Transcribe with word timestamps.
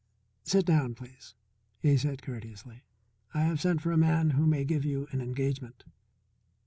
"Sit 0.41 0.65
down, 0.65 0.95
please," 0.95 1.35
he 1.79 1.95
said 1.95 2.23
courteously. 2.23 2.81
"I 3.35 3.41
have 3.41 3.61
sent 3.61 3.83
for 3.83 3.91
a 3.91 3.97
man 3.97 4.31
who 4.31 4.47
may 4.47 4.65
give 4.65 4.83
you 4.83 5.05
an 5.11 5.21
engagement." 5.21 5.83